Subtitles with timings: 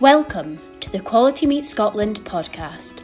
[0.00, 3.02] Welcome to the Quality Meat Scotland podcast.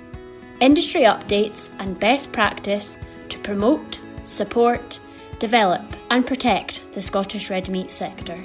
[0.60, 2.98] Industry updates and best practice
[3.30, 5.00] to promote, support,
[5.40, 8.40] develop, and protect the Scottish red meat sector.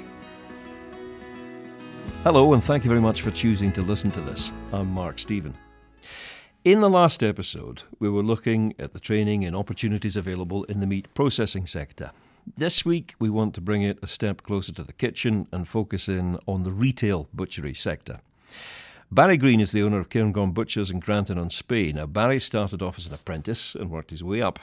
[2.24, 4.50] Hello, and thank you very much for choosing to listen to this.
[4.72, 5.54] I'm Mark Stephen.
[6.64, 10.88] In the last episode, we were looking at the training and opportunities available in the
[10.88, 12.10] meat processing sector.
[12.56, 16.08] This week, we want to bring it a step closer to the kitchen and focus
[16.08, 18.18] in on the retail butchery sector.
[19.12, 21.92] Barry Green is the owner of Cairngorm Butchers in Grantown on Spey.
[21.92, 24.60] Now, Barry started off as an apprentice and worked his way up.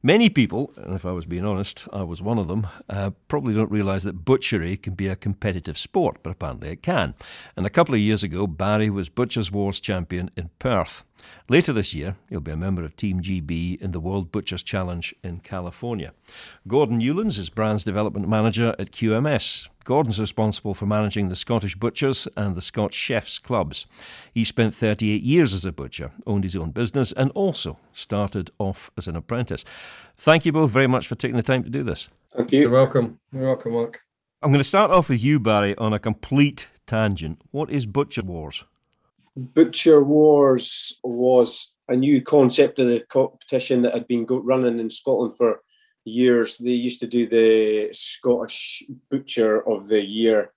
[0.00, 3.52] Many people, and if I was being honest, I was one of them, uh, probably
[3.52, 7.14] don't realise that butchery can be a competitive sport, but apparently it can.
[7.56, 11.02] And a couple of years ago, Barry was Butchers Wars champion in Perth.
[11.48, 15.12] Later this year, he'll be a member of Team GB in the World Butchers Challenge
[15.24, 16.12] in California.
[16.68, 19.68] Gordon Newlands is Brands Development Manager at QMS.
[19.88, 23.86] Gordon's responsible for managing the Scottish Butchers and the Scotch Chefs clubs.
[24.34, 28.90] He spent 38 years as a butcher, owned his own business, and also started off
[28.98, 29.64] as an apprentice.
[30.14, 32.08] Thank you both very much for taking the time to do this.
[32.36, 32.60] Thank you.
[32.60, 33.18] You're welcome.
[33.32, 34.00] You're welcome, Mark.
[34.42, 37.40] I'm going to start off with you, Barry, on a complete tangent.
[37.50, 38.64] What is Butcher Wars?
[39.34, 45.38] Butcher Wars was a new concept of the competition that had been running in Scotland
[45.38, 45.62] for
[46.08, 46.58] years.
[46.58, 50.52] They used to do the Scottish Butcher of the Year,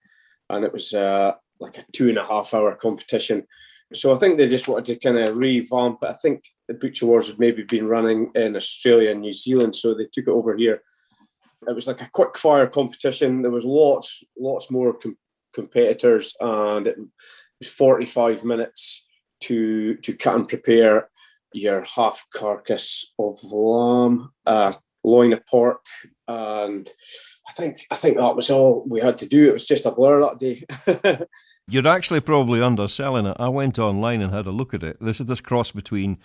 [0.49, 3.45] and it was uh, like a two and a half hour competition.
[3.93, 6.09] So I think they just wanted to kind of revamp it.
[6.09, 9.93] I think the Butcher Wars had maybe been running in Australia and New Zealand, so
[9.93, 10.81] they took it over here.
[11.67, 13.41] It was like a quick fire competition.
[13.41, 15.17] There was lots, lots more com-
[15.53, 16.97] competitors, and it
[17.59, 19.05] was 45 minutes
[19.41, 21.09] to to cut and prepare
[21.53, 24.31] your half carcass of lamb,
[25.03, 25.81] loin of pork,
[26.27, 26.89] and
[27.47, 29.49] I think I think that was all we had to do.
[29.49, 30.65] It was just a blur that day.
[31.67, 33.37] You're actually probably underselling it.
[33.39, 34.97] I went online and had a look at it.
[34.99, 36.17] This is this cross between,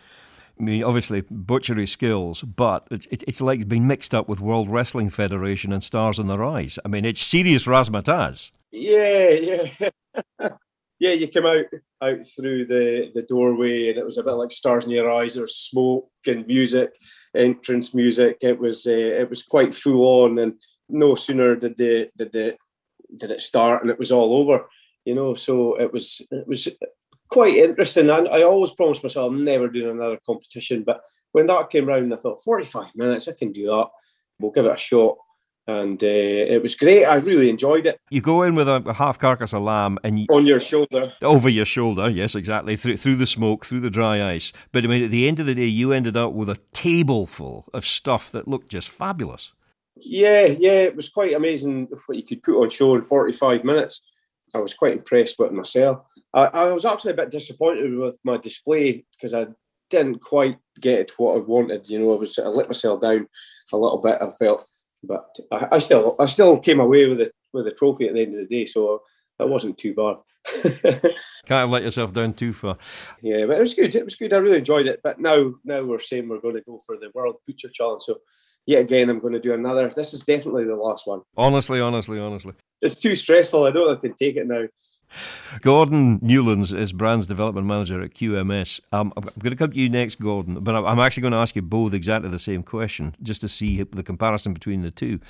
[0.59, 5.11] I mean, obviously butchery skills, but it's it's like being mixed up with World Wrestling
[5.11, 6.79] Federation and Stars in Their Eyes.
[6.85, 8.51] I mean, it's serious razzmatazz.
[8.73, 9.89] Yeah, yeah.
[10.99, 11.67] yeah, you come out
[12.03, 15.35] out through the, the doorway, and it was a bit like stars in your eyes.
[15.35, 16.91] There's smoke and music,
[17.37, 18.39] entrance music.
[18.41, 20.55] It was uh, it was quite full on, and
[20.89, 22.57] no sooner did the did the
[23.17, 24.69] did it start, and it was all over.
[25.05, 26.69] You know, so it was it was
[27.29, 28.11] quite interesting.
[28.11, 31.01] And I always promised myself I'm never doing another competition, but
[31.33, 33.89] when that came round, I thought 45 minutes, I can do that.
[34.39, 35.17] We'll give it a shot
[35.67, 37.05] and uh, it was great.
[37.05, 38.01] I really enjoyed it.
[38.11, 41.13] You go in with a, a, half carcass of lamb and you, on your shoulder,
[41.23, 42.09] over your shoulder.
[42.09, 44.53] Yes, exactly through through the smoke, through the dry ice.
[44.73, 47.27] But I mean, at the end of the day, you ended up with a table
[47.27, 49.53] full of stuff that looked just fabulous.
[49.97, 53.65] Yeah, yeah, it was quite amazing what you could put on show in forty five
[53.65, 54.03] minutes.
[54.55, 56.03] I was quite impressed with myself.
[56.33, 59.47] I, I was actually a bit disappointed with my display because I
[59.91, 61.89] didn't quite get what I wanted.
[61.89, 63.27] You know, I was I let myself down
[63.73, 64.19] a little bit.
[64.21, 64.65] I felt
[65.03, 68.23] but I, I, still I still came away with it with a trophy at the
[68.23, 69.03] end of the day, so
[69.39, 70.17] that wasn't too bad.
[71.47, 72.77] Can't have let yourself down too far.
[73.23, 73.95] Yeah, but it was good.
[73.95, 74.33] It was good.
[74.33, 75.01] I really enjoyed it.
[75.03, 78.03] But now now we're saying we're going to go for the World Butcher Challenge.
[78.03, 78.19] So
[78.67, 79.93] yet again, I'm going to do another.
[79.95, 81.23] This is definitely the last one.
[81.37, 83.65] Honestly, honestly, honestly, it's too stressful.
[83.65, 84.65] I don't if I can take it now.
[85.61, 88.81] Gordon Newlands is Brands Development Manager at QMS.
[88.93, 91.57] Um, I'm going to come to you next, Gordon, but I'm actually going to ask
[91.57, 95.21] you both exactly the same question just to see the comparison between the two.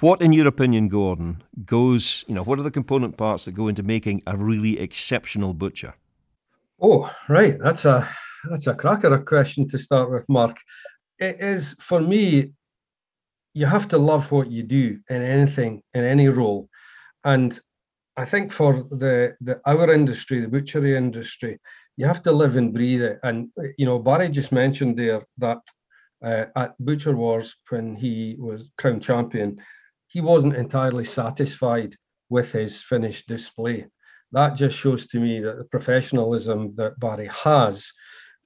[0.00, 3.66] What, in your opinion, Gordon, goes, you know, what are the component parts that go
[3.66, 5.94] into making a really exceptional butcher?
[6.80, 7.58] Oh, right.
[7.58, 8.08] That's a
[8.48, 10.58] that's a cracker a question to start with, Mark.
[11.18, 12.52] It is for me,
[13.54, 16.68] you have to love what you do in anything, in any role.
[17.24, 17.58] And
[18.18, 21.60] I think for the, the our industry, the butchery industry,
[21.96, 23.20] you have to live and breathe it.
[23.22, 25.60] And you know, Barry just mentioned there that
[26.24, 29.60] uh, at Butcher Wars when he was crown champion,
[30.08, 31.94] he wasn't entirely satisfied
[32.28, 33.86] with his finished display.
[34.32, 37.92] That just shows to me that the professionalism that Barry has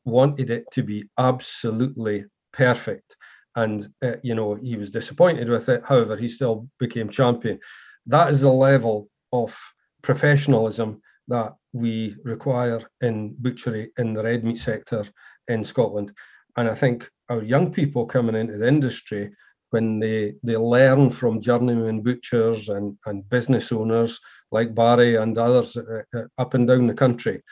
[0.04, 3.16] wanted it to be absolutely perfect.
[3.56, 5.82] And uh, you know, he was disappointed with it.
[5.82, 7.58] However, he still became champion.
[8.06, 9.58] That is the level of
[10.02, 15.04] professionalism that we require in butchery in the red meat sector
[15.48, 16.12] in Scotland.
[16.56, 19.32] And I think our young people coming into the industry,
[19.70, 24.20] when they, they learn from journeyman butchers and, and business owners
[24.50, 27.42] like Barry and others uh, uh, up and down the country,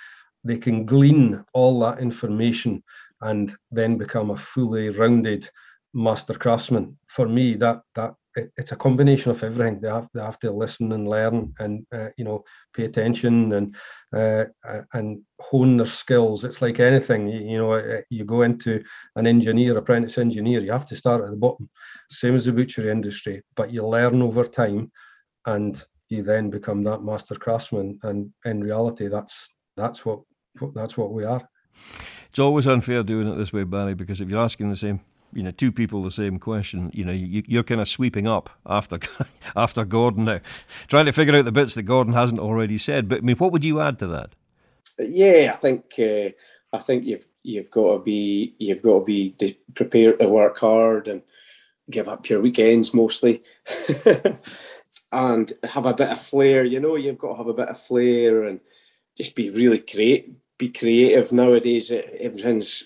[0.44, 2.82] they can glean all that information
[3.23, 5.49] and then become a fully rounded
[5.94, 6.99] master craftsman.
[7.09, 9.81] For me, that that it, it's a combination of everything.
[9.81, 12.44] They have they have to listen and learn, and uh, you know,
[12.75, 13.77] pay attention and
[14.15, 14.44] uh,
[14.93, 16.44] and hone their skills.
[16.44, 17.29] It's like anything.
[17.29, 18.82] You, you, know, you go into
[19.17, 20.61] an engineer, apprentice engineer.
[20.61, 21.69] You have to start at the bottom,
[22.11, 23.43] same as the butchery industry.
[23.56, 24.91] But you learn over time,
[25.47, 27.99] and you then become that master craftsman.
[28.03, 30.21] And in reality, that's that's what
[30.75, 31.49] that's what we are.
[32.29, 35.00] It's always unfair doing it this way, Barry, because if you're asking the same
[35.32, 38.50] you know two people the same question you know you, are kind of sweeping up
[38.67, 38.99] after
[39.56, 40.41] after gordon now
[40.88, 43.09] trying to figure out the bits that gordon hasn't already said.
[43.09, 44.35] But i mean what would you add to that?
[44.99, 46.31] Yeah i think uh,
[46.73, 49.35] i think you've you've got to be you've got to be
[49.75, 51.23] prepared to work hard and
[51.91, 53.43] give up your weekends mostly.
[55.12, 57.81] And have a bit of flair you know you've got to have a bit of
[57.81, 58.61] flair and
[59.17, 61.90] just be really creative be creative nowadays.
[61.90, 62.84] Everything's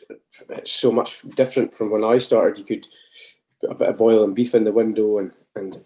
[0.48, 2.58] it's so much different from when I started.
[2.58, 2.86] You could
[3.60, 5.82] put a bit of boiling beef in the window and and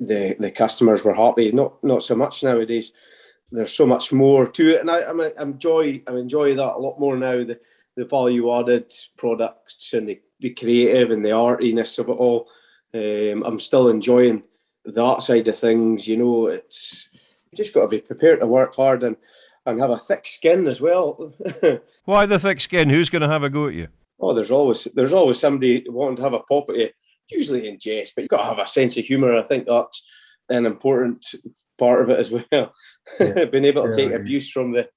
[0.00, 1.52] the the customers were happy.
[1.52, 2.92] Not not so much nowadays.
[3.52, 6.78] There's so much more to it, and I, I'm, I enjoy I enjoy that a
[6.78, 7.44] lot more now.
[7.44, 7.60] The
[7.96, 12.48] the value added products and the, the creative and the artiness of it all.
[12.92, 14.42] Um, I'm still enjoying
[14.84, 16.08] that side of things.
[16.08, 19.16] You know, it's you just got to be prepared to work hard and
[19.66, 21.34] and have a thick skin as well.
[22.04, 22.88] Why the thick skin?
[22.88, 23.88] Who's going to have a go at you?
[24.18, 26.90] Oh, there's always there's always somebody wanting to have a pop at you,
[27.30, 29.36] usually in jest, but you've got to have a sense of humour.
[29.36, 30.02] I think that's
[30.48, 31.26] an important
[31.78, 32.44] part of it as well.
[33.20, 33.44] Yeah.
[33.44, 34.16] Being able to yeah, take yeah.
[34.16, 34.88] abuse from the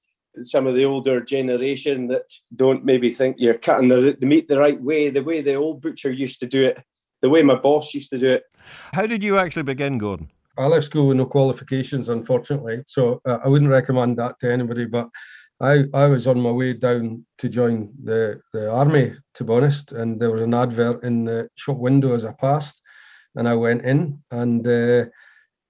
[0.42, 4.58] some of the older generation that don't maybe think you're cutting the, the meat the
[4.58, 6.82] right way, the way the old butcher used to do it,
[7.20, 8.44] the way my boss used to do it.
[8.92, 10.30] How did you actually begin, Gordon?
[10.58, 14.86] I left school with no qualifications, unfortunately, so uh, I wouldn't recommend that to anybody.
[14.86, 15.08] But
[15.60, 19.92] I, I was on my way down to join the, the army, to be honest,
[19.92, 22.80] and there was an advert in the shop window as I passed,
[23.36, 25.04] and I went in and uh,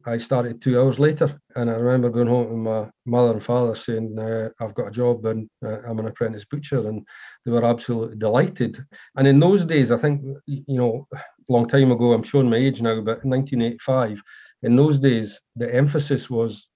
[0.06, 1.38] I started two hours later.
[1.56, 4.92] And I remember going home to my mother and father saying, uh, I've got a
[4.92, 6.88] job and uh, I'm an apprentice butcher.
[6.88, 7.06] And
[7.44, 8.82] they were absolutely delighted.
[9.16, 12.56] And in those days, I think, you know, a long time ago, I'm showing my
[12.56, 14.22] age now, but 1985,
[14.62, 16.68] in those days, the emphasis was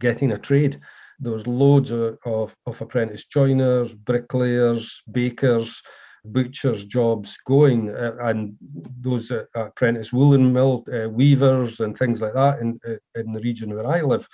[0.00, 0.80] getting a trade.
[1.20, 5.82] There was loads of, of, of apprentice joiners, bricklayers, bakers,
[6.24, 8.56] butchers' jobs going, uh, and
[9.00, 13.40] those uh, apprentice woolen mill uh, weavers and things like that in uh, in the
[13.40, 14.26] region where I live,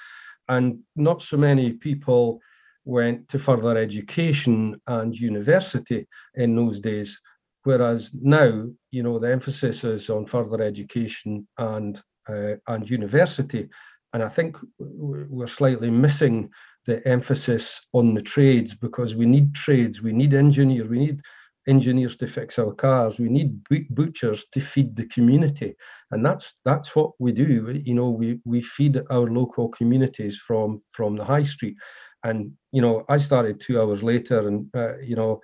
[0.49, 2.41] and not so many people
[2.85, 7.21] went to further education and university in those days.
[7.65, 13.69] Whereas now, you know, the emphasis is on further education and uh, and university.
[14.13, 16.51] And I think we're slightly missing
[16.87, 21.21] the emphasis on the trades because we need trades, we need engineers, we need
[21.67, 25.77] engineers to fix our cars, we need butchers to feed the community,
[26.11, 27.79] and that's that's what we do.
[27.85, 31.77] You know, we we feed our local communities from from the high street,
[32.25, 35.41] and you know, I started two hours later, and uh, you know,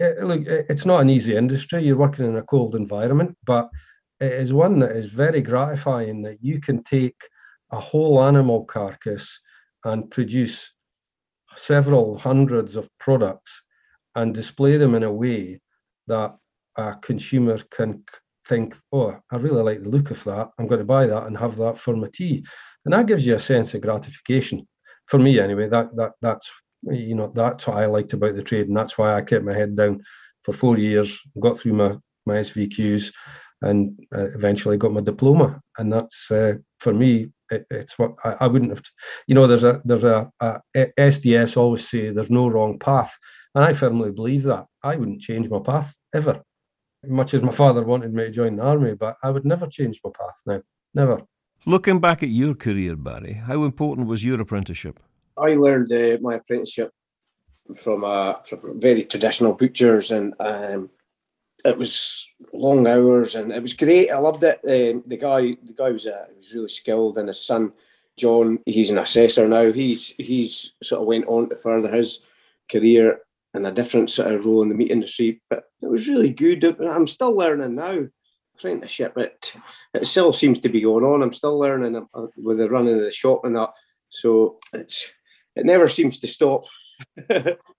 [0.00, 1.84] it, look, it's not an easy industry.
[1.84, 3.68] You're working in a cold environment, but
[4.20, 7.20] it is one that is very gratifying that you can take
[7.70, 9.40] a whole animal carcass
[9.84, 10.72] and produce
[11.56, 13.62] several hundreds of products
[14.14, 15.60] and display them in a way
[16.06, 16.36] that
[16.76, 18.02] a consumer can
[18.46, 20.50] think, oh, I really like the look of that.
[20.58, 22.44] I'm going to buy that and have that for my tea.
[22.84, 24.66] And that gives you a sense of gratification.
[25.06, 26.50] For me, anyway, that that that's
[26.82, 29.54] you know that's what I liked about the trade, and that's why I kept my
[29.54, 30.02] head down
[30.42, 33.12] for four years, got through my my SVQs,
[33.62, 35.60] and uh, eventually got my diploma.
[35.78, 38.82] And that's uh, for me, it, it's what I, I, wouldn't have.
[39.26, 43.16] You know, there's a there's a, a, SDS always say there's no wrong path,
[43.54, 44.66] and I firmly believe that.
[44.82, 46.42] I wouldn't change my path ever,
[47.04, 50.00] much as my father wanted me to join the army, but I would never change
[50.04, 50.62] my path now,
[50.94, 51.22] never.
[51.66, 55.00] Looking back at your career, Barry, how important was your apprenticeship?
[55.36, 56.92] I learned uh, my apprenticeship
[57.76, 60.90] from, uh, from very traditional butchers, and um,
[61.64, 64.10] it was long hours and it was great.
[64.10, 64.60] I loved it.
[64.64, 67.72] Um, the guy, the guy was uh, was really skilled, and his son
[68.18, 69.72] John, he's an assessor now.
[69.72, 72.20] He's he's sort of went on to further his
[72.70, 73.20] career
[73.54, 75.40] in a different sort of role in the meat industry.
[75.48, 76.64] But it was really good.
[76.64, 78.08] I'm still learning now.
[78.56, 79.54] Apprenticeship, it
[79.94, 81.22] it still seems to be going on.
[81.22, 83.70] I'm still learning uh, with the running of the shop and that.
[84.08, 85.08] So it's
[85.54, 86.64] it never seems to stop.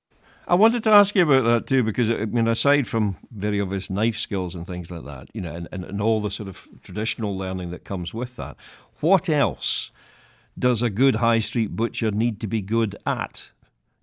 [0.50, 3.92] I wanted to ask you about that too, because I mean, aside from very obvious
[3.92, 6.68] knife skills and things like that, you know, and, and, and all the sort of
[6.82, 8.58] traditional learning that comes with that,
[9.00, 9.92] what else
[10.58, 13.52] does a good high street butcher need to be good at?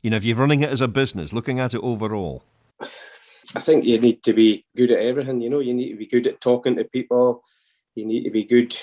[0.02, 2.44] You know, if you're running it as a business, looking at it overall.
[3.54, 5.40] I think you need to be good at everything.
[5.40, 7.42] You know, you need to be good at talking to people.
[7.96, 8.76] you need to be good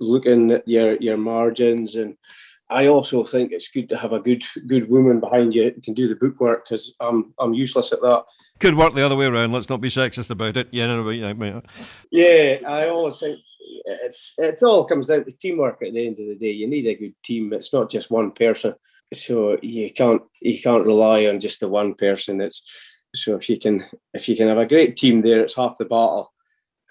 [0.00, 2.16] looking at your your margins and
[2.70, 5.94] I also think it's good to have a good good woman behind you who can
[5.94, 8.24] do the bookwork because I'm I'm useless at that.
[8.60, 9.52] Could work the other way around.
[9.52, 10.68] Let's not be sexist about it.
[10.70, 11.32] Yeah, no, no, yeah,
[12.10, 12.58] yeah.
[12.66, 13.40] I always think
[13.84, 16.52] it's it all comes down to teamwork at the end of the day.
[16.52, 17.52] You need a good team.
[17.52, 18.74] It's not just one person.
[19.12, 22.40] So you can't you can't rely on just the one person.
[22.40, 22.64] It's
[23.14, 23.84] so if you can
[24.14, 26.32] if you can have a great team there, it's half the battle.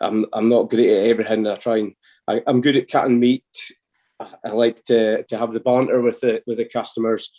[0.02, 1.48] I'm I'm not great at everything.
[1.48, 1.94] I try and
[2.28, 3.44] I, I'm good at cutting meat
[4.20, 7.32] I like to to have the banter with the with the customers.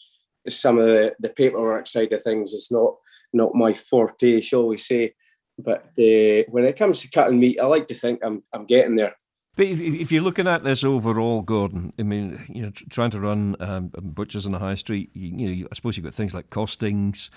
[0.48, 2.94] Some of the, the paperwork side of things is not
[3.32, 5.14] not my forte, shall we say.
[5.58, 8.96] But uh, when it comes to cutting meat, I like to think I'm I'm getting
[8.96, 9.14] there.
[9.56, 13.20] But if, if you're looking at this overall, Gordon, I mean, you know, trying to
[13.20, 16.32] run um, butchers on the high street, you, you know, I suppose you've got things
[16.32, 17.30] like costings,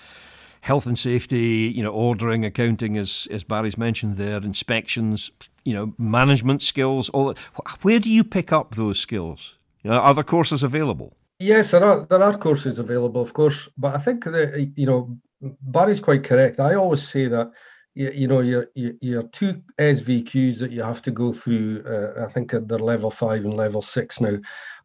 [0.64, 5.30] health and safety, you know, ordering, accounting, as as Barry's mentioned there, inspections,
[5.62, 7.10] you know, management skills.
[7.10, 7.34] All
[7.82, 9.58] where do you pick up those skills?
[9.82, 11.12] You know, are there courses available?
[11.38, 13.68] Yes, there are there are courses available, of course.
[13.76, 15.18] But I think that you know
[15.60, 16.58] Barry's quite correct.
[16.58, 17.50] I always say that
[17.94, 21.84] you, you know your your two SVQs that you have to go through.
[21.86, 24.38] Uh, I think they're level five and level six now.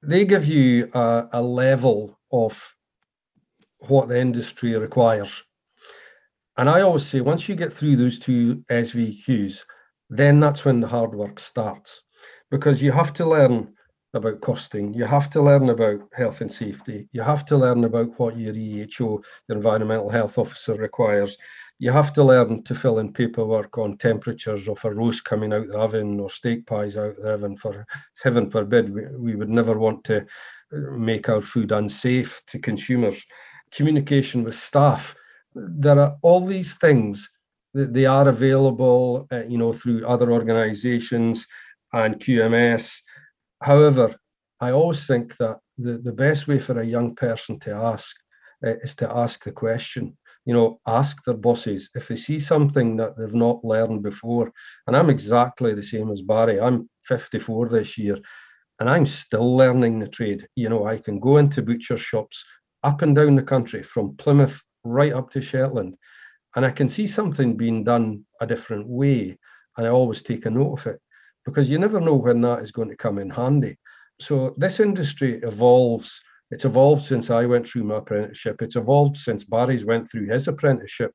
[0.03, 2.75] They give you a, a level of
[3.87, 5.43] what the industry requires.
[6.59, 9.63] And I always say, once you get through those two SVQs,
[10.09, 12.03] then that's when the hard work starts.
[12.51, 13.75] Because you have to learn
[14.13, 18.19] about costing, you have to learn about health and safety, you have to learn about
[18.19, 21.37] what your EHO, your environmental health officer, requires.
[21.77, 25.67] You have to learn to fill in paperwork on temperatures of a roast coming out
[25.67, 27.55] the oven or steak pies out the oven.
[27.55, 27.87] For
[28.21, 30.25] heaven forbid, we, we would never want to
[30.73, 33.25] uh, make our food unsafe to consumers.
[33.71, 35.15] Communication with staff
[35.55, 37.29] there are all these things
[37.73, 41.45] that they are available, uh, you know, through other organisations
[41.93, 42.97] and QMS.
[43.61, 44.15] However,
[44.59, 48.15] I always think that the, the best way for a young person to ask
[48.65, 50.17] uh, is to ask the question.
[50.45, 54.51] You know, ask their bosses if they see something that they've not learned before.
[54.87, 56.59] And I'm exactly the same as Barry.
[56.59, 58.17] I'm 54 this year
[58.79, 60.47] and I'm still learning the trade.
[60.55, 62.43] You know, I can go into butcher shops
[62.83, 65.95] up and down the country from Plymouth right up to Shetland.
[66.55, 69.37] And I can see something being done a different way.
[69.77, 70.99] And I always take a note of it
[71.45, 73.77] because you never know when that is going to come in handy.
[74.19, 76.21] So this industry evolves.
[76.51, 78.61] It's evolved since I went through my apprenticeship.
[78.61, 81.13] It's evolved since Barry's went through his apprenticeship.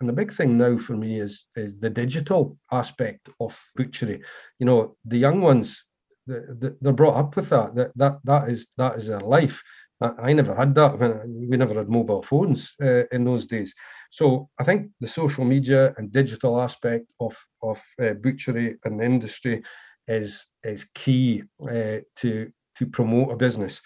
[0.00, 4.22] And the big thing now for me is is the digital aspect of butchery.
[4.58, 5.84] You know, the young ones,
[6.26, 7.74] they're brought up with that.
[7.74, 9.62] That that that is that is their life.
[10.00, 10.98] I, never had that.
[10.98, 13.74] When we never had mobile phones uh, in those days.
[14.10, 19.62] So I think the social media and digital aspect of of uh, butchery and industry
[20.08, 23.82] is is key uh, to to promote a business.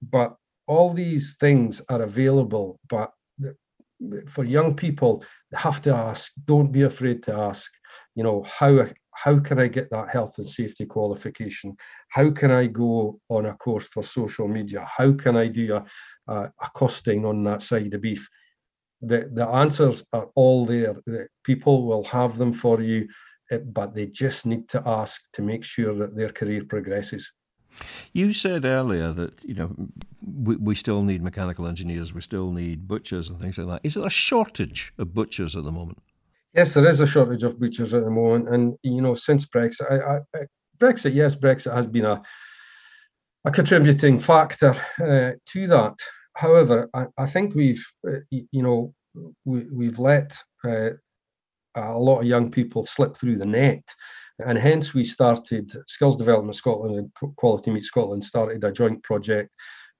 [0.00, 3.12] But all these things are available, but
[4.28, 6.32] for young people, they have to ask.
[6.46, 7.72] Don't be afraid to ask.
[8.14, 8.86] You know how
[9.22, 11.76] how can I get that health and safety qualification?
[12.08, 14.86] How can I go on a course for social media?
[14.96, 15.84] How can I do a,
[16.32, 18.28] a, a costing on that side of beef?
[19.02, 20.94] The, the answers are all there.
[21.06, 23.08] The people will have them for you,
[23.50, 27.32] eh, but they just need to ask to make sure that their career progresses.
[28.12, 29.74] You said earlier that you know
[30.20, 33.80] we, we still need mechanical engineers, we still need butchers and things like that.
[33.86, 35.98] Is there a shortage of butchers at the moment?
[36.54, 39.90] Yes, there is a shortage of butchers at the moment, and you know, since Brexit,
[39.90, 40.46] I, I,
[40.78, 42.22] Brexit, yes, Brexit has been a
[43.44, 45.94] a contributing factor uh, to that.
[46.34, 48.94] However, I, I think we've, uh, you know,
[49.44, 50.90] we, we've let uh,
[51.76, 53.82] a lot of young people slip through the net,
[54.38, 59.50] and hence we started Skills Development Scotland and Quality Meat Scotland started a joint project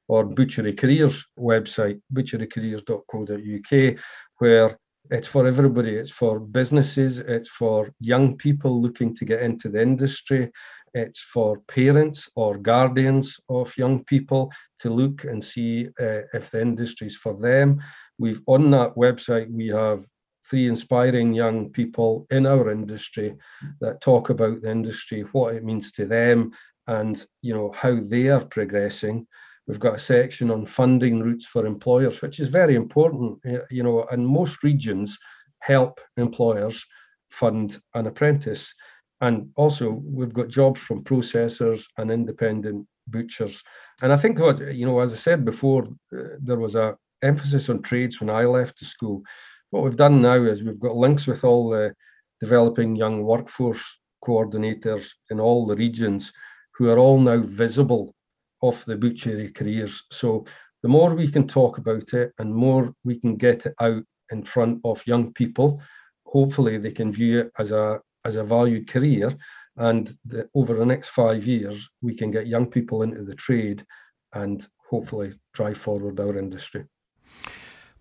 [0.09, 3.99] or Butchery Careers website, butcherycareers.co.uk,
[4.39, 4.79] where
[5.11, 5.97] it's for everybody.
[5.97, 7.19] It's for businesses.
[7.19, 10.51] It's for young people looking to get into the industry.
[10.95, 16.61] It's for parents or guardians of young people to look and see uh, if the
[16.61, 17.83] industry is for them.
[18.19, 20.07] We've on that website we have
[20.49, 23.37] three inspiring young people in our industry
[23.81, 26.53] that talk about the industry, what it means to them,
[26.87, 29.27] and you know how they are progressing.
[29.69, 33.39] We've got a section on funding routes for employers, which is very important.
[33.71, 35.19] You know, and most regions
[35.61, 36.87] help employers
[37.31, 38.73] fund an apprentice.
[39.21, 43.63] And also, we've got jobs from processors and independent butchers.
[44.01, 45.85] And I think what you know, as I said before,
[46.17, 49.23] uh, there was a emphasis on trades when I left the school.
[49.69, 51.95] What we've done now is we've got links with all the
[52.41, 56.33] developing young workforce coordinators in all the regions
[56.75, 58.15] who are all now visible
[58.63, 60.05] of the butchery careers.
[60.11, 60.45] So
[60.83, 64.45] the more we can talk about it and more we can get it out in
[64.45, 65.81] front of young people,
[66.25, 69.33] hopefully they can view it as a as a valued career.
[69.77, 73.85] And the, over the next five years, we can get young people into the trade
[74.33, 76.85] and hopefully drive forward our industry.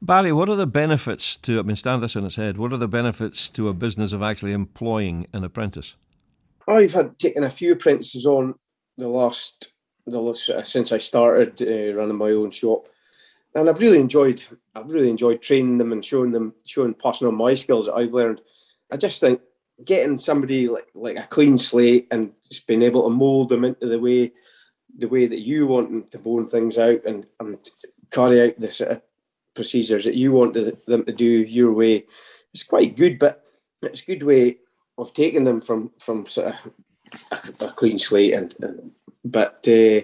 [0.01, 2.77] Barry, what are the benefits to, I mean, stand this on its head, what are
[2.77, 5.95] the benefits to a business of actually employing an apprentice?
[6.67, 8.55] I've had taken a few apprentices on
[8.97, 9.73] the last,
[10.07, 12.87] the since I started uh, running my own shop,
[13.53, 14.43] and I've really enjoyed.
[14.75, 18.13] I've really enjoyed training them and showing them, showing, passing on my skills that I've
[18.13, 18.41] learned.
[18.91, 19.41] I just think
[19.83, 23.87] getting somebody like like a clean slate and just being able to mold them into
[23.87, 24.31] the way,
[24.97, 27.57] the way that you want them to bone things out and, and
[28.09, 29.01] carry out the sort of
[29.53, 32.05] procedures that you want them to do your way,
[32.53, 33.19] it's quite good.
[33.19, 33.43] But
[33.81, 34.57] it's a good way
[34.97, 36.73] of taking them from from sort of
[37.31, 38.91] a, a clean slate and, and
[39.29, 40.01] but uh,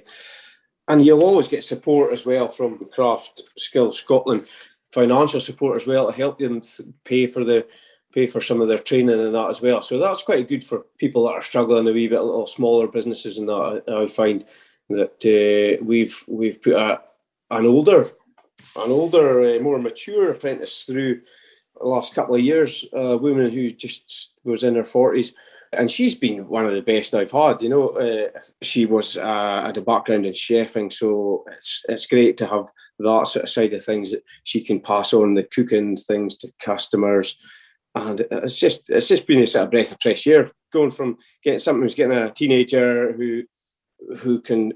[0.87, 4.47] and you'll always get support as well from Craft Skills Scotland,
[4.91, 6.61] financial support as well to help them
[7.03, 7.65] pay for the
[8.13, 9.81] pay for some of their training and that as well.
[9.81, 13.37] So that's quite good for people that are struggling a wee bit, little smaller businesses,
[13.37, 14.45] and that I, I find
[14.89, 17.01] that uh, we've we've put a,
[17.49, 18.09] an older
[18.75, 21.21] an older, uh, more mature apprentice through
[21.79, 25.33] the last couple of years, a woman who just was in her forties,
[25.77, 27.61] and she's been one of the best I've had.
[27.61, 32.47] You know, uh, she was uh, a background in chefing, so it's it's great to
[32.47, 32.65] have
[32.99, 36.51] that sort of side of things that she can pass on the cooking things to
[36.59, 37.37] customers.
[37.95, 41.17] And it's just it's just been a sort of breath of fresh air going from
[41.43, 43.43] getting something who's getting a teenager who
[44.17, 44.73] who can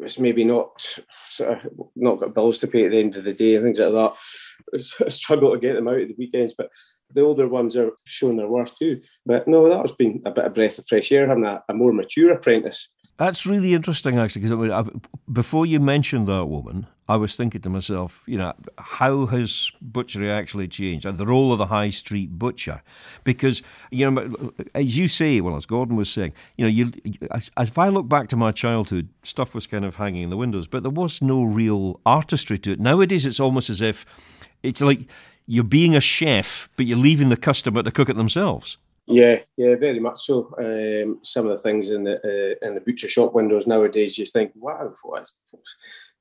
[0.00, 0.80] it's maybe not
[1.26, 3.80] sort of not got bills to pay at the end of the day and things
[3.80, 4.14] like that.
[4.70, 6.68] It's a struggle to get them out at the weekends, but
[7.14, 9.00] the older ones are showing their worth too.
[9.26, 11.74] But no, that has been a bit of breath of fresh air having a, a
[11.74, 12.88] more mature apprentice
[13.18, 17.60] that's really interesting, actually, because I mean, before you mentioned that woman, I was thinking
[17.62, 21.90] to myself, you know, how has butchery actually changed and the role of the high
[21.90, 22.80] street butcher?
[23.24, 26.92] Because, you know, as you say, well, as Gordon was saying, you know, you,
[27.32, 30.36] as if I look back to my childhood, stuff was kind of hanging in the
[30.36, 32.78] windows, but there was no real artistry to it.
[32.78, 34.06] Nowadays, it's almost as if
[34.62, 35.08] it's like
[35.48, 38.76] you're being a chef, but you're leaving the customer to cook it themselves.
[39.06, 40.54] Yeah, yeah, very much so.
[40.58, 44.26] Um, some of the things in the uh, in the butcher shop windows nowadays, you
[44.26, 44.92] think, wow?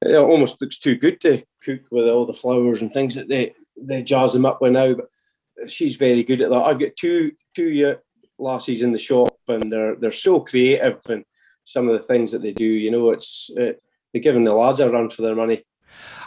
[0.02, 3.54] It almost looks too good to cook with all the flowers and things that they
[3.76, 4.94] they jazz them up with now.
[4.94, 6.64] But she's very good at that.
[6.64, 7.98] I've got two two
[8.40, 11.26] lassies in the shop, and they're they're so creative and
[11.66, 12.66] some of the things that they do.
[12.66, 13.74] You know, it's uh,
[14.14, 15.66] they're giving the lads a run for their money.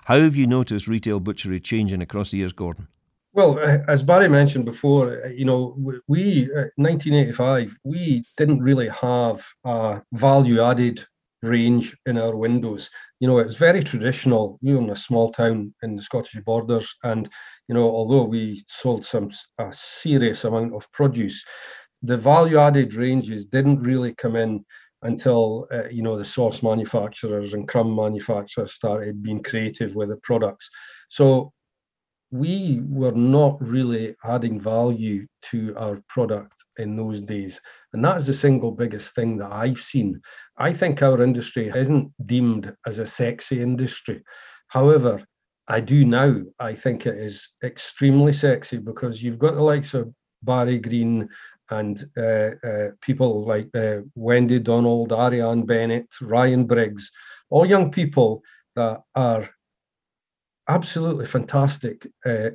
[0.05, 2.89] How have you noticed retail butchery changing across the years, Gordon?
[3.33, 5.77] Well, uh, as Barry mentioned before, uh, you know,
[6.09, 11.05] we, uh, 1985, we didn't really have a value added
[11.43, 12.91] range in our windows.
[13.21, 14.59] You know, it was very traditional.
[14.63, 17.29] We were in a small town in the Scottish borders, and
[17.69, 21.45] you know, although we sold some a serious amount of produce,
[22.03, 24.65] the value added ranges didn't really come in
[25.03, 30.17] until uh, you know the sauce manufacturers and crumb manufacturers started being creative with the
[30.23, 30.71] products.
[31.09, 31.53] So
[32.31, 37.61] we were not really adding value to our product in those days.
[37.93, 40.21] And that is the single biggest thing that I've seen.
[40.57, 44.23] I think our industry isn't deemed as a sexy industry.
[44.69, 45.25] However,
[45.67, 46.41] I do now.
[46.59, 51.29] I think it is extremely sexy because you've got the likes of Barry Green
[51.71, 57.11] and uh, uh, people like uh, Wendy Donald, Ariane Bennett, Ryan Briggs,
[57.51, 58.43] all young people
[58.77, 59.49] that are
[60.69, 62.51] absolutely fantastic uh,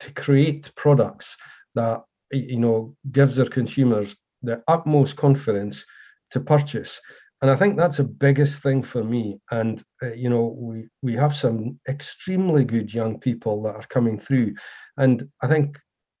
[0.00, 1.36] to create products
[1.74, 5.84] that you know gives their consumers the utmost confidence
[6.30, 7.00] to purchase.
[7.42, 9.40] And i think that's the biggest thing for me.
[9.50, 14.18] And uh, you know we we have some extremely good young people that are coming
[14.18, 14.54] through.
[14.96, 15.78] And i think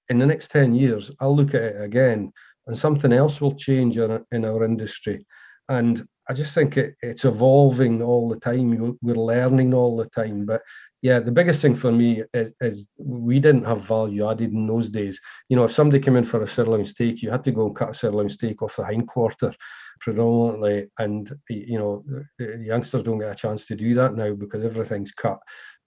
[0.08, 2.32] in the next 10 years i'll look at it again
[2.66, 5.24] and something else will change in, in our industry
[5.68, 10.44] and i just think it, it's evolving all the time we're learning all the time
[10.44, 10.62] but
[11.06, 14.88] yeah, the biggest thing for me is, is, we didn't have value added in those
[14.88, 15.20] days.
[15.48, 17.76] You know, if somebody came in for a sirloin steak, you had to go and
[17.76, 19.54] cut a sirloin steak off the hindquarter
[20.00, 20.88] predominantly.
[20.98, 22.04] And, you know,
[22.38, 25.38] the youngsters don't get a chance to do that now because everything's cut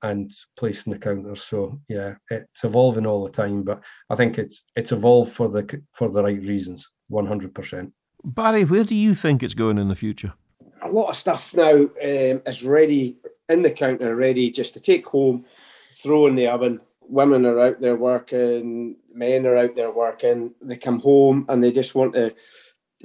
[0.02, 1.36] and placed in the counter.
[1.36, 5.82] So yeah, it's evolving all the time, but I think it's it's evolved for the
[5.94, 7.94] for the right reasons, one hundred percent.
[8.24, 10.34] Barry, where do you think it's going in the future?
[10.82, 13.18] A lot of stuff now um, is ready
[13.50, 15.46] in the counter ready just to take home,
[15.92, 16.80] throw in the oven.
[17.02, 20.54] Women are out there working, men are out there working.
[20.62, 22.36] They come home and they just want to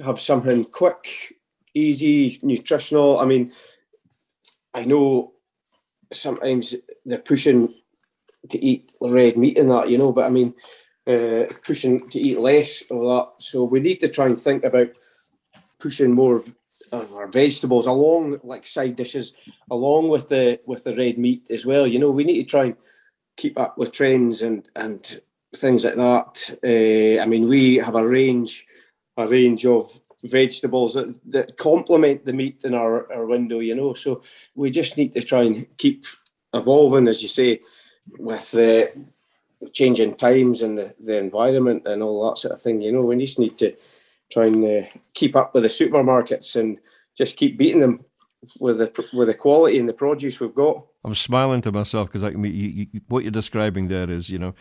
[0.03, 1.35] have something quick,
[1.73, 3.19] easy, nutritional.
[3.19, 3.51] I mean,
[4.73, 5.33] I know
[6.13, 7.73] sometimes they're pushing
[8.49, 10.53] to eat red meat and that, you know, but I mean,
[11.07, 13.29] uh, pushing to eat less of that.
[13.39, 14.89] So we need to try and think about
[15.79, 16.43] pushing more
[16.91, 19.35] of our vegetables along, like side dishes,
[19.69, 21.85] along with the with the red meat as well.
[21.85, 22.75] You know, we need to try and
[23.37, 25.21] keep up with trends and and
[25.55, 26.57] things like that.
[26.63, 28.65] Uh, I mean, we have a range
[29.17, 29.89] a range of
[30.23, 33.93] vegetables that, that complement the meat in our, our window, you know.
[33.93, 34.21] So
[34.55, 36.05] we just need to try and keep
[36.55, 37.61] evolving, as you say,
[38.17, 38.91] with the
[39.73, 42.81] changing times and the, the environment and all that sort of thing.
[42.81, 43.75] You know, we just need to
[44.31, 46.79] try and uh, keep up with the supermarkets and
[47.17, 48.05] just keep beating them
[48.59, 50.85] with the with the quality and the produce we've got.
[51.03, 54.53] I'm smiling to myself because I you, you, what you're describing there is, you know,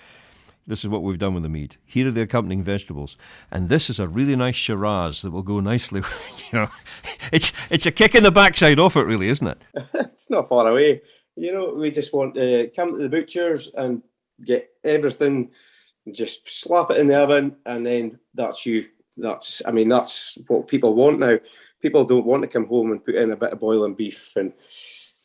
[0.66, 1.76] this is what we've done with the meat.
[1.85, 3.16] Here are the accompanying vegetables,
[3.50, 6.02] and this is a really nice Shiraz that will go nicely.
[6.52, 6.68] you know,
[7.33, 9.59] it's it's a kick in the backside off it, really, isn't it?
[9.94, 11.02] it's not far away.
[11.37, 14.03] You know, we just want to come to the butchers and
[14.44, 15.51] get everything,
[16.11, 18.87] just slap it in the oven, and then that's you.
[19.16, 21.38] That's, I mean, that's what people want now.
[21.81, 24.53] People don't want to come home and put in a bit of boiling beef and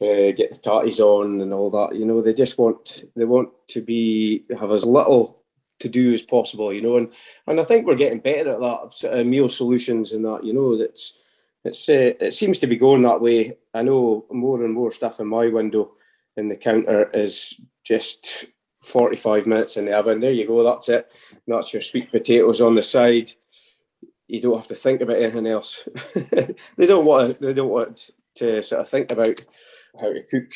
[0.02, 1.96] uh, get the tatties on and all that.
[1.96, 5.44] You know, they just want they want to be have as little
[5.80, 6.74] to do as possible.
[6.74, 7.12] You know, and
[7.48, 10.44] and I think we're getting better at that sort of meal solutions and that.
[10.44, 11.18] You know, that's
[11.64, 13.58] it's uh, it seems to be going that way.
[13.74, 15.94] I know more and more stuff in my window
[16.40, 18.46] in the counter is just
[18.82, 20.20] 45 minutes in the oven.
[20.20, 20.64] There you go.
[20.64, 21.12] That's it.
[21.48, 23.32] That's your sweet potatoes on the side.
[24.28, 25.88] You don't have to think about anything else.
[26.16, 27.40] they don't want.
[27.40, 29.44] They don't want to sort of think about
[30.00, 30.52] how to cook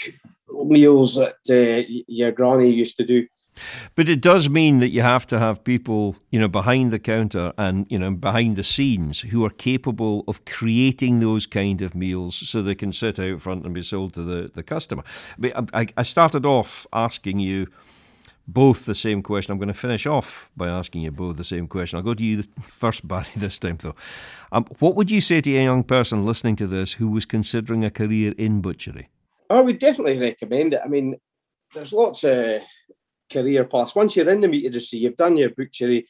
[0.49, 3.27] meals that uh, your granny used to do.
[3.95, 7.53] But it does mean that you have to have people, you know, behind the counter
[7.57, 12.35] and you know behind the scenes who are capable of creating those kind of meals,
[12.35, 15.03] so they can sit out front and be sold to the the customer.
[15.37, 17.67] But I, I started off asking you
[18.47, 19.51] both the same question.
[19.51, 21.97] I'm going to finish off by asking you both the same question.
[21.97, 23.95] I'll go to you first, Barry, this time though.
[24.51, 27.85] Um, what would you say to a young person listening to this who was considering
[27.85, 29.09] a career in butchery?
[29.49, 30.81] I would definitely recommend it.
[30.83, 31.15] I mean,
[31.73, 32.61] there's lots of
[33.33, 33.95] career paths.
[33.95, 36.07] Once you're in the meat industry, you've done your butchery.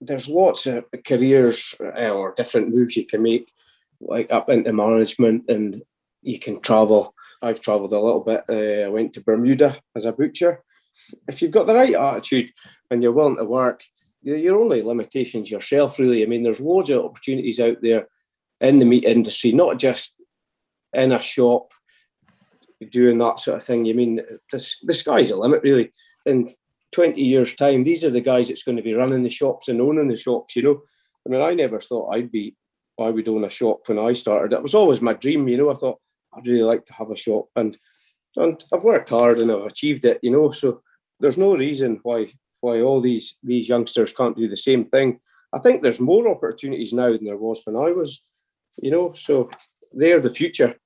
[0.00, 3.52] There's lots of careers uh, or different moves you can make,
[4.00, 5.82] like up into management, and
[6.22, 7.14] you can travel.
[7.42, 8.42] I've travelled a little bit.
[8.48, 10.62] Uh, I went to Bermuda as a butcher.
[11.26, 12.50] If you've got the right attitude
[12.90, 13.82] and you're willing to work,
[14.22, 16.22] your only limitations yourself, really.
[16.22, 18.08] I mean, there's loads of opportunities out there
[18.60, 20.20] in the meat industry, not just
[20.92, 21.72] in a shop
[22.90, 23.84] doing that sort of thing.
[23.84, 24.16] You mean
[24.50, 25.92] the, the sky's the limit, really.
[26.28, 26.54] In
[26.92, 29.80] 20 years' time, these are the guys that's going to be running the shops and
[29.80, 30.82] owning the shops, you know.
[31.26, 32.56] I mean, I never thought I'd be,
[32.98, 34.54] I would own a shop when I started.
[34.54, 35.70] It was always my dream, you know.
[35.70, 35.98] I thought
[36.34, 37.76] I'd really like to have a shop, and
[38.36, 40.50] and I've worked hard and I've achieved it, you know.
[40.50, 40.82] So
[41.20, 45.20] there's no reason why why all these these youngsters can't do the same thing.
[45.52, 48.22] I think there's more opportunities now than there was when I was,
[48.82, 49.12] you know.
[49.12, 49.50] So
[49.92, 50.76] they're the future.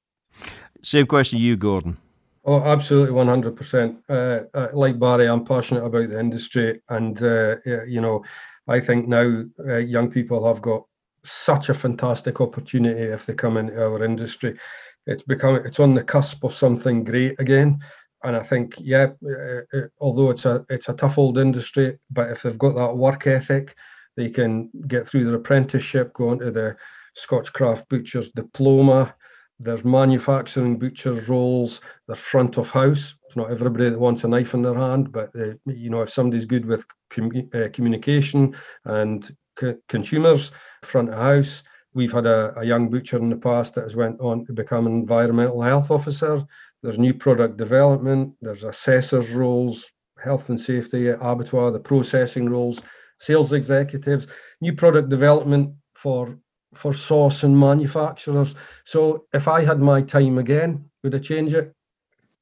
[0.83, 1.99] Same question to you, Gordon.
[2.45, 4.03] Oh, absolutely, one hundred percent.
[4.09, 8.25] Uh, uh, like Barry, I'm passionate about the industry, and uh, you know,
[8.67, 10.83] I think now uh, young people have got
[11.25, 14.59] such a fantastic opportunity if they come into our industry.
[15.07, 17.79] It's become it's on the cusp of something great again,
[18.25, 22.43] and I think yeah, uh, although it's a it's a tough old industry, but if
[22.43, 23.77] they've got that work ethic,
[24.17, 26.77] they can get through their apprenticeship, go into the
[27.15, 29.15] Scotch Craft Butchers Diploma
[29.61, 31.81] there's manufacturing butchers roles.
[32.07, 33.15] There's front of house.
[33.27, 36.11] It's not everybody that wants a knife in their hand, but uh, you know if
[36.11, 39.25] somebody's good with com- uh, communication and
[39.59, 40.51] c- consumers,
[40.83, 41.63] front of house.
[41.95, 44.87] We've had a, a, young butcher in the past that has went on to become
[44.87, 46.43] an environmental health officer.
[46.83, 48.35] There's new product development.
[48.41, 49.85] There's assessors roles,
[50.19, 52.81] health and safety, abattoir, the processing roles,
[53.21, 54.27] sales executives,
[54.61, 56.39] new product development for
[56.75, 58.55] for sauce and manufacturers.
[58.85, 61.75] So if I had my time again, would I change it?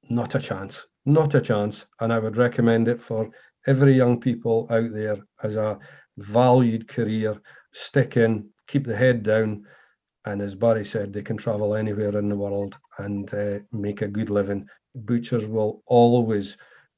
[0.08, 0.86] Not a chance.
[1.04, 1.86] Not a chance.
[2.00, 3.30] And I would recommend it for
[3.66, 5.78] every young people out there as a
[6.18, 7.40] valued career.
[7.72, 9.64] Stick in, keep the head down.
[10.24, 14.08] And as Barry said, they can travel anywhere in the world and uh, make a
[14.08, 14.68] good living.
[14.94, 16.56] Butchers will always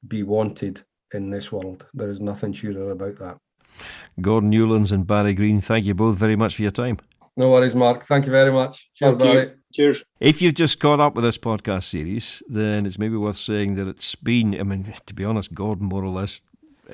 [0.09, 0.83] be wanted
[1.15, 1.87] in this world.
[1.95, 3.39] There is nothing surer about that.
[4.21, 6.99] Gordon Newlands and Barry Green, thank you both very much for your time.
[7.37, 8.05] No worries, Mark.
[8.05, 8.91] Thank you very much.
[8.95, 9.47] Cheers, Thank Barry.
[9.47, 9.53] You.
[9.73, 10.05] Cheers.
[10.21, 13.89] If you've just caught up with this podcast series, then it's maybe worth saying that
[13.89, 16.43] it's been, I mean, to be honest, Gordon more or less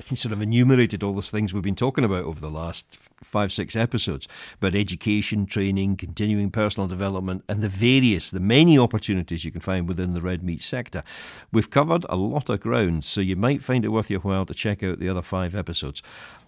[0.01, 3.75] sort of enumerated all those things we've been talking about over the last five, six
[3.75, 9.61] episodes about education, training, continuing personal development, and the various, the many opportunities you can
[9.61, 11.03] find within the red meat sector.
[11.51, 14.53] We've covered a lot of ground, so you might find it worth your while to
[14.53, 16.01] check out the other five episodes.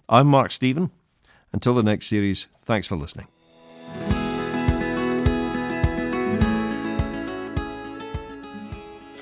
[0.08, 0.90] I'm Mark Stephen.
[1.52, 3.26] Until the next series, thanks for listening.